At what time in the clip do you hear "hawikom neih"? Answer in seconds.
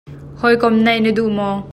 0.39-1.01